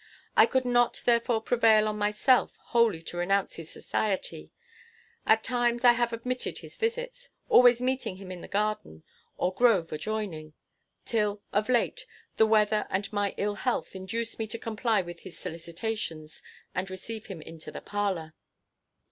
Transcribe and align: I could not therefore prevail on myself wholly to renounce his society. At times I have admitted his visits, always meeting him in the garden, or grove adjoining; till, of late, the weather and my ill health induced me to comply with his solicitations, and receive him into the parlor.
I 0.35 0.47
could 0.47 0.65
not 0.65 1.03
therefore 1.05 1.41
prevail 1.43 1.87
on 1.87 1.95
myself 1.95 2.57
wholly 2.59 3.03
to 3.03 3.17
renounce 3.17 3.57
his 3.57 3.69
society. 3.69 4.51
At 5.27 5.43
times 5.43 5.83
I 5.85 5.91
have 5.91 6.11
admitted 6.11 6.57
his 6.57 6.75
visits, 6.75 7.29
always 7.49 7.79
meeting 7.83 8.15
him 8.15 8.31
in 8.31 8.41
the 8.41 8.47
garden, 8.47 9.03
or 9.37 9.53
grove 9.53 9.91
adjoining; 9.91 10.53
till, 11.05 11.43
of 11.53 11.69
late, 11.69 12.07
the 12.37 12.47
weather 12.47 12.87
and 12.89 13.13
my 13.13 13.35
ill 13.37 13.53
health 13.53 13.95
induced 13.95 14.39
me 14.39 14.47
to 14.47 14.57
comply 14.57 15.03
with 15.03 15.19
his 15.19 15.37
solicitations, 15.37 16.41
and 16.73 16.89
receive 16.89 17.27
him 17.27 17.39
into 17.39 17.71
the 17.71 17.79
parlor. 17.79 18.33